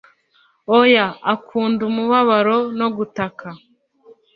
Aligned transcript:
Oya 0.79 1.05
akunda 1.33 1.81
umubabaro 1.89 2.57
no 2.79 2.87
gutaka 2.95 3.47